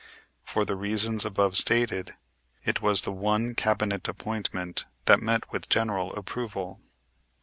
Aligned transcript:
For 0.43 0.65
the 0.65 0.75
reasons 0.75 1.25
above 1.25 1.55
stated, 1.57 2.13
it 2.65 2.81
was 2.81 3.03
the 3.03 3.11
one 3.11 3.53
Cabinet 3.53 4.07
appointment 4.07 4.87
that 5.05 5.21
met 5.21 5.51
with 5.51 5.69
general 5.69 6.11
approval. 6.15 6.81